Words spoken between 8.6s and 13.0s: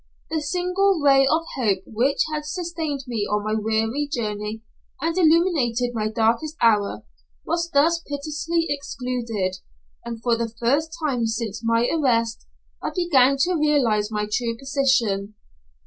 excluded, and for the first time since my arrest I